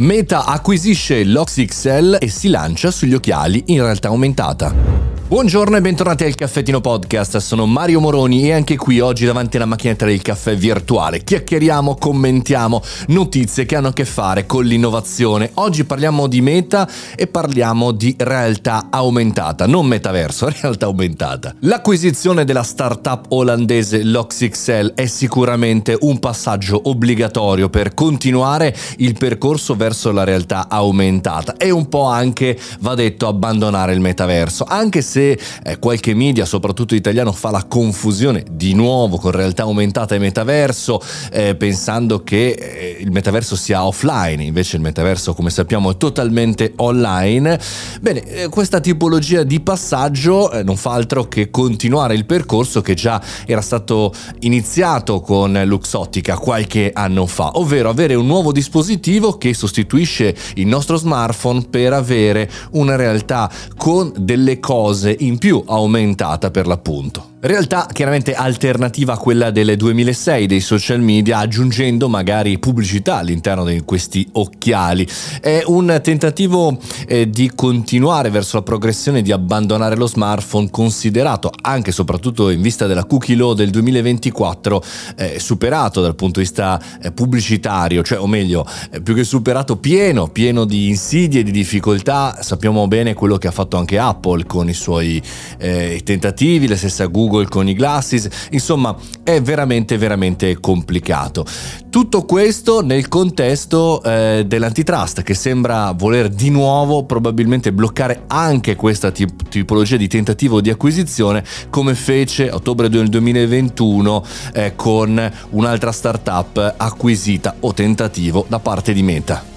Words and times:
Meta 0.00 0.44
acquisisce 0.46 1.22
l'Oxyxel 1.22 2.18
e 2.20 2.28
si 2.28 2.48
lancia 2.48 2.90
sugli 2.90 3.14
occhiali 3.14 3.62
in 3.66 3.80
realtà 3.80 4.08
aumentata. 4.08 5.13
Buongiorno 5.26 5.78
e 5.78 5.80
bentornati 5.80 6.24
al 6.24 6.34
Caffettino 6.34 6.82
Podcast, 6.82 7.38
sono 7.38 7.64
Mario 7.64 7.98
Moroni 7.98 8.46
e 8.46 8.52
anche 8.52 8.76
qui 8.76 9.00
oggi 9.00 9.24
davanti 9.24 9.56
alla 9.56 9.64
macchinetta 9.64 10.04
del 10.04 10.20
caffè 10.20 10.54
virtuale 10.54 11.24
chiacchieriamo, 11.24 11.96
commentiamo 11.96 12.82
notizie 13.08 13.64
che 13.64 13.74
hanno 13.74 13.88
a 13.88 13.92
che 13.94 14.04
fare 14.04 14.44
con 14.44 14.66
l'innovazione. 14.66 15.50
Oggi 15.54 15.84
parliamo 15.84 16.26
di 16.26 16.42
meta 16.42 16.86
e 17.16 17.26
parliamo 17.26 17.92
di 17.92 18.14
realtà 18.18 18.88
aumentata, 18.90 19.66
non 19.66 19.86
metaverso, 19.86 20.52
realtà 20.60 20.84
aumentata. 20.86 21.54
L'acquisizione 21.60 22.44
della 22.44 22.62
startup 22.62 23.24
olandese 23.30 24.04
LoxXL 24.04 24.92
è 24.92 25.06
sicuramente 25.06 25.96
un 26.02 26.18
passaggio 26.18 26.78
obbligatorio 26.84 27.70
per 27.70 27.94
continuare 27.94 28.76
il 28.98 29.16
percorso 29.16 29.74
verso 29.74 30.12
la 30.12 30.22
realtà 30.22 30.68
aumentata 30.68 31.56
e 31.56 31.70
un 31.70 31.88
po' 31.88 32.04
anche, 32.04 32.58
va 32.80 32.94
detto, 32.94 33.26
abbandonare 33.26 33.94
il 33.94 34.00
metaverso, 34.00 34.66
anche 34.68 35.00
se 35.00 35.13
se 35.14 35.38
eh, 35.62 35.78
qualche 35.78 36.12
media, 36.12 36.44
soprattutto 36.44 36.96
italiano, 36.96 37.30
fa 37.30 37.52
la 37.52 37.64
confusione 37.68 38.44
di 38.50 38.74
nuovo 38.74 39.16
con 39.16 39.30
realtà 39.30 39.62
aumentata 39.62 40.16
e 40.16 40.18
metaverso, 40.18 41.00
eh, 41.30 41.54
pensando 41.54 42.24
che 42.24 42.48
eh, 42.48 42.96
il 42.98 43.12
metaverso 43.12 43.54
sia 43.54 43.86
offline, 43.86 44.42
invece 44.42 44.74
il 44.74 44.82
metaverso, 44.82 45.32
come 45.34 45.50
sappiamo, 45.50 45.92
è 45.92 45.96
totalmente 45.96 46.72
online. 46.76 47.60
Bene, 48.00 48.24
eh, 48.24 48.48
questa 48.48 48.80
tipologia 48.80 49.44
di 49.44 49.60
passaggio 49.60 50.50
eh, 50.50 50.64
non 50.64 50.76
fa 50.76 50.94
altro 50.94 51.28
che 51.28 51.48
continuare 51.48 52.14
il 52.14 52.24
percorso 52.24 52.80
che 52.80 52.94
già 52.94 53.22
era 53.46 53.60
stato 53.60 54.12
iniziato 54.40 55.20
con 55.20 55.62
Luxottica 55.64 56.38
qualche 56.38 56.90
anno 56.92 57.26
fa, 57.26 57.52
ovvero 57.54 57.88
avere 57.88 58.16
un 58.16 58.26
nuovo 58.26 58.50
dispositivo 58.50 59.38
che 59.38 59.54
sostituisce 59.54 60.34
il 60.54 60.66
nostro 60.66 60.96
smartphone 60.96 61.66
per 61.70 61.92
avere 61.92 62.50
una 62.72 62.96
realtà 62.96 63.48
con 63.76 64.12
delle 64.16 64.58
cose 64.58 65.03
in 65.10 65.38
più 65.38 65.62
aumentata 65.66 66.50
per 66.50 66.66
l'appunto. 66.66 67.32
Realtà 67.44 67.86
chiaramente 67.92 68.32
alternativa 68.32 69.12
a 69.12 69.18
quella 69.18 69.50
del 69.50 69.76
2006 69.76 70.46
dei 70.46 70.60
social 70.60 71.00
media, 71.00 71.40
aggiungendo 71.40 72.08
magari 72.08 72.58
pubblicità 72.58 73.18
all'interno 73.18 73.66
di 73.66 73.82
questi 73.84 74.26
occhiali. 74.32 75.06
È 75.42 75.62
un 75.66 76.00
tentativo 76.02 76.78
eh, 77.06 77.28
di 77.28 77.52
continuare 77.54 78.30
verso 78.30 78.56
la 78.56 78.62
progressione 78.62 79.20
di 79.20 79.30
abbandonare 79.30 79.94
lo 79.94 80.06
smartphone, 80.06 80.70
considerato 80.70 81.50
anche 81.60 81.90
e 81.90 81.92
soprattutto 81.92 82.48
in 82.48 82.62
vista 82.62 82.86
della 82.86 83.04
cookie 83.04 83.36
law 83.36 83.52
del 83.52 83.68
2024, 83.68 84.82
eh, 85.16 85.38
superato 85.38 86.00
dal 86.00 86.14
punto 86.14 86.40
di 86.40 86.46
vista 86.46 86.80
eh, 87.02 87.12
pubblicitario, 87.12 88.02
cioè 88.02 88.20
o 88.20 88.26
meglio, 88.26 88.66
eh, 88.90 89.02
più 89.02 89.14
che 89.14 89.22
superato, 89.22 89.76
pieno, 89.76 90.28
pieno 90.28 90.64
di 90.64 90.88
insidie 90.88 91.40
e 91.40 91.42
di 91.42 91.50
difficoltà. 91.50 92.38
Sappiamo 92.40 92.88
bene 92.88 93.12
quello 93.12 93.36
che 93.36 93.48
ha 93.48 93.52
fatto 93.52 93.76
anche 93.76 93.98
Apple 93.98 94.46
con 94.46 94.70
i 94.70 94.74
suoi 94.74 94.93
eh, 95.00 96.00
tentativi, 96.04 96.68
la 96.68 96.76
stessa 96.76 97.06
Google 97.06 97.48
con 97.48 97.68
i 97.68 97.74
glasses, 97.74 98.28
insomma 98.50 98.96
è 99.22 99.40
veramente 99.40 99.98
veramente 99.98 100.58
complicato. 100.60 101.44
Tutto 101.90 102.24
questo 102.24 102.82
nel 102.82 103.08
contesto 103.08 104.02
eh, 104.02 104.44
dell'antitrust 104.46 105.22
che 105.22 105.34
sembra 105.34 105.92
voler 105.92 106.28
di 106.28 106.50
nuovo 106.50 107.04
probabilmente 107.04 107.72
bloccare 107.72 108.24
anche 108.26 108.74
questa 108.74 109.10
tip- 109.10 109.48
tipologia 109.48 109.96
di 109.96 110.08
tentativo 110.08 110.60
di 110.60 110.70
acquisizione 110.70 111.44
come 111.70 111.94
fece 111.94 112.50
a 112.50 112.56
ottobre 112.56 112.88
del 112.88 113.08
2021 113.08 114.24
eh, 114.54 114.72
con 114.74 115.32
un'altra 115.50 115.92
startup 115.92 116.74
acquisita 116.76 117.56
o 117.60 117.72
tentativo 117.72 118.44
da 118.48 118.58
parte 118.58 118.92
di 118.92 119.02
Meta. 119.02 119.53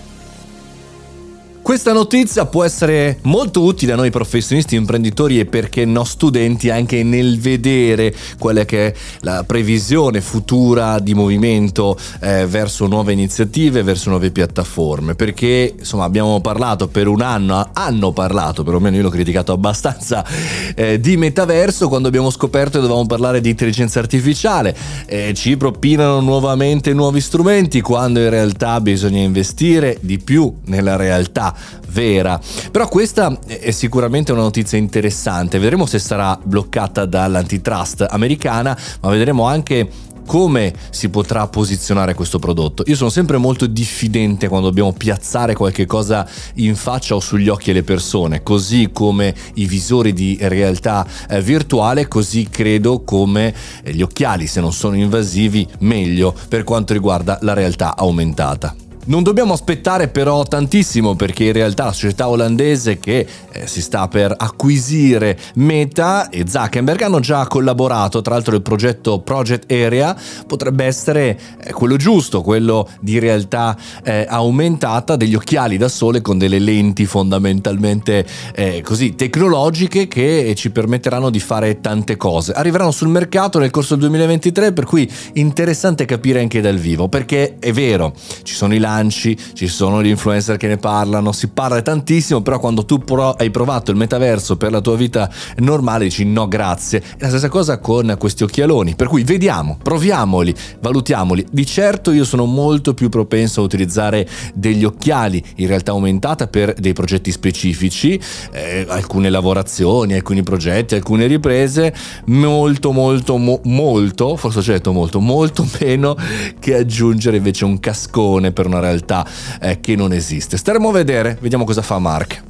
Questa 1.68 1.92
notizia 1.92 2.46
può 2.46 2.64
essere 2.64 3.20
molto 3.24 3.62
utile 3.62 3.92
a 3.92 3.98
noi 3.98 4.10
professionisti, 4.10 4.78
imprenditori 4.78 5.38
e 5.38 5.46
perché 5.46 5.84
no 5.84 6.06
studenti 6.06 6.70
anche 6.70 7.04
nel 7.04 7.42
vedere 7.42 8.16
quella 8.40 8.64
che 8.64 8.88
è 8.88 8.94
la 9.20 9.44
previsione 9.46 10.22
futura 10.22 10.98
di 11.00 11.14
movimento 11.14 11.98
eh, 12.22 12.48
verso 12.48 12.88
nuove 12.88 13.12
iniziative, 13.12 13.84
verso 13.84 14.10
nuove 14.10 14.32
piattaforme, 14.32 15.16
perché 15.16 15.76
insomma 15.78 16.06
abbiamo 16.06 16.40
parlato 16.40 16.88
per 16.88 17.08
un 17.08 17.22
anno, 17.22 17.70
hanno 17.74 18.14
parlato, 18.14 18.64
perlomeno 18.64 18.96
io 18.96 19.02
l'ho 19.02 19.10
criticato 19.10 19.52
abbastanza, 19.52 20.26
eh, 20.74 21.02
di 21.02 21.18
metaverso 21.18 21.90
quando 21.90 22.08
abbiamo 22.08 22.30
scoperto 22.30 22.78
che 22.78 22.84
dovevamo 22.84 23.08
parlare 23.08 23.42
di 23.42 23.50
intelligenza 23.50 24.00
artificiale, 24.00 24.74
eh, 25.06 25.34
ci 25.34 25.58
propinano 25.58 26.22
nuovamente 26.22 26.94
nuovi 26.94 27.20
strumenti 27.20 27.82
quando 27.82 28.22
in 28.22 28.30
realtà 28.30 28.80
bisogna 28.80 29.20
investire 29.20 29.98
di 30.00 30.18
più 30.18 30.60
nella 30.68 30.96
realtà 30.96 31.56
vera. 31.90 32.40
Però 32.72 32.88
questa 32.88 33.38
è 33.46 33.72
sicuramente 33.72 34.32
una 34.32 34.42
notizia 34.42 34.78
interessante, 34.78 35.60
vedremo 35.60 35.86
se 35.86 36.00
sarà 36.00 36.38
bloccata 36.42 37.06
dall'antitrust 37.06 38.06
americana, 38.10 38.78
ma 39.02 39.10
vedremo 39.10 39.46
anche 39.46 39.90
come 40.28 40.74
si 40.92 41.10
potrà 41.10 41.48
posizionare 41.48 42.14
questo 42.14 42.38
prodotto. 42.38 42.84
Io 42.86 42.96
sono 42.96 43.10
sempre 43.10 43.38
molto 43.38 43.66
diffidente 43.66 44.48
quando 44.48 44.68
dobbiamo 44.68 44.94
piazzare 44.94 45.56
qualche 45.56 45.88
cosa 45.88 46.28
in 46.56 46.76
faccia 46.76 47.16
o 47.16 47.20
sugli 47.20 47.48
occhi 47.48 47.72
alle 47.72 47.82
persone, 47.82 48.44
così 48.44 48.90
come 48.92 49.34
i 49.56 49.66
visori 49.66 50.14
di 50.14 50.38
realtà 50.42 51.08
eh, 51.30 51.42
virtuale, 51.42 52.08
così 52.08 52.50
credo 52.50 53.04
come 53.04 53.56
eh, 53.82 53.94
gli 53.94 54.02
occhiali, 54.02 54.46
se 54.46 54.60
non 54.60 54.74
sono 54.74 54.98
invasivi, 54.98 55.66
meglio 55.80 56.36
per 56.50 56.64
quanto 56.64 56.94
riguarda 56.94 57.40
la 57.42 57.54
realtà 57.54 57.96
aumentata. 57.96 58.76
Non 59.08 59.24
dobbiamo 59.24 59.54
aspettare 59.54 60.10
però 60.10 60.44
tantissimo 60.44 61.16
perché 61.16 61.46
in 61.46 61.54
realtà 61.54 61.86
la 61.86 61.94
società 61.94 62.28
olandese 62.28 63.00
che 63.00 63.26
eh, 63.54 63.66
si 63.66 63.82
sta 63.82 64.10
per 64.10 64.34
acquisire 64.38 65.40
Meta 65.56 66.28
e 66.28 66.44
Zuckerberg 66.46 67.04
hanno 67.04 67.22
già 67.22 67.48
collaborato, 67.48 68.22
tra 68.22 68.34
l'altro 68.34 68.56
il 68.56 68.62
progetto 68.62 69.20
Project 69.20 69.72
Area 69.72 70.14
potrebbe 70.46 70.84
essere 70.84 71.40
eh, 71.64 71.72
quello 71.72 71.96
giusto, 71.96 72.42
quello 72.42 72.86
di 73.00 73.18
realtà 73.18 73.78
eh, 74.04 74.26
aumentata 74.28 75.16
degli 75.16 75.36
occhiali 75.36 75.78
da 75.78 75.88
sole 75.88 76.20
con 76.20 76.38
delle 76.38 76.60
lenti 76.60 77.06
fondamentalmente 77.06 78.26
eh, 78.56 78.82
così 78.82 79.16
tecnologiche 79.16 80.10
che 80.10 80.54
ci 80.58 80.70
permetteranno 80.70 81.30
di 81.30 81.40
fare 81.40 81.80
tante 81.80 82.18
cose. 82.18 82.52
Arriveranno 82.52 82.92
sul 82.92 83.08
mercato 83.08 83.58
nel 83.58 83.72
corso 83.72 83.96
del 83.96 84.10
2023 84.10 84.74
per 84.74 84.84
cui 84.84 85.10
interessante 85.36 86.04
capire 86.04 86.42
anche 86.42 86.60
dal 86.60 86.76
vivo 86.76 87.08
perché 87.08 87.56
è 87.58 87.72
vero, 87.72 88.14
ci 88.44 88.54
sono 88.54 88.76
i 88.76 88.80
lati 88.80 88.96
lanci, 88.98 89.38
ci 89.54 89.68
sono 89.68 90.02
gli 90.02 90.08
influencer 90.08 90.58
che 90.58 90.68
ne 90.68 90.78
parlano, 90.78 91.32
si 91.32 91.50
parla 91.50 91.82
tantissimo, 91.82 92.42
però 92.42 92.60
quando 92.60 92.86
tu 92.86 93.00
pro- 93.00 93.34
hai 93.34 93.52
provato 93.52 93.92
il 93.92 93.98
metaverso 93.98 94.58
per 94.58 94.72
la 94.72 94.82
tua 94.82 94.96
vita 94.96 95.30
normale 95.58 96.06
dici 96.06 96.26
no 96.26 96.48
grazie. 96.48 97.00
È 97.00 97.22
la 97.22 97.30
stessa 97.30 97.50
cosa 97.50 97.80
con 97.80 98.16
questi 98.18 98.44
occhialoni, 98.44 98.96
per 98.96 99.08
cui 99.08 99.24
vediamo, 99.24 99.78
proviamoli, 99.82 100.54
valutiamoli. 100.82 101.46
Di 101.52 101.66
certo 101.66 102.12
io 102.12 102.26
sono 102.26 102.46
molto 102.46 102.94
più 102.94 103.10
propenso 103.10 103.62
a 103.62 103.64
utilizzare 103.64 104.28
degli 104.54 104.84
occhiali 104.84 105.44
in 105.58 105.68
realtà 105.68 105.92
aumentata 105.92 106.48
per 106.48 106.74
dei 106.74 106.94
progetti 106.94 107.32
specifici, 107.32 108.20
eh, 108.52 108.86
alcune 108.88 109.30
lavorazioni, 109.30 110.14
alcuni 110.14 110.44
progetti, 110.44 110.96
alcune 110.96 111.28
riprese, 111.28 111.94
molto 112.26 112.92
molto 112.92 113.38
mo- 113.38 113.62
molto, 113.66 114.36
forse 114.36 114.60
ho 114.60 114.64
detto 114.64 114.92
molto, 114.92 115.20
molto 115.20 115.68
meno 115.80 116.16
che 116.60 116.76
aggiungere 116.76 117.38
invece 117.38 117.66
un 117.66 117.80
cascone 117.80 118.52
per 118.52 118.66
una 118.66 118.80
realtà 118.88 119.26
eh, 119.62 119.80
che 119.80 119.96
non 119.96 120.14
esiste. 120.14 120.58
Staremo 120.58 120.90
a 120.90 120.94
vedere, 120.94 121.38
vediamo 121.40 121.66
cosa 121.66 121.82
fa 121.82 122.00
Mark. 122.00 122.44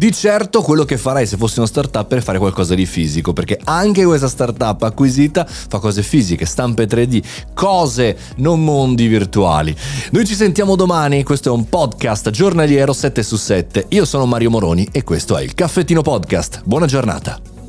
Di 0.00 0.12
certo 0.12 0.62
quello 0.62 0.86
che 0.86 0.96
farei 0.96 1.26
se 1.26 1.36
fossi 1.36 1.58
una 1.58 1.68
startup 1.68 2.10
è 2.14 2.22
fare 2.22 2.38
qualcosa 2.38 2.74
di 2.74 2.86
fisico, 2.86 3.34
perché 3.34 3.60
anche 3.64 4.02
questa 4.02 4.28
startup 4.28 4.82
acquisita 4.82 5.46
fa 5.46 5.78
cose 5.78 6.02
fisiche, 6.02 6.46
stampe 6.46 6.86
3D, 6.86 7.22
cose, 7.52 8.16
non 8.36 8.64
mondi 8.64 9.08
virtuali. 9.08 9.76
Noi 10.12 10.24
ci 10.24 10.34
sentiamo 10.34 10.74
domani, 10.74 11.22
questo 11.22 11.50
è 11.50 11.52
un 11.52 11.68
podcast 11.68 12.30
giornaliero 12.30 12.94
7 12.94 13.22
su 13.22 13.36
7. 13.36 13.88
Io 13.88 14.06
sono 14.06 14.24
Mario 14.24 14.48
Moroni 14.48 14.88
e 14.90 15.04
questo 15.04 15.36
è 15.36 15.42
il 15.42 15.52
Caffettino 15.52 16.00
Podcast. 16.00 16.62
Buona 16.64 16.86
giornata. 16.86 17.59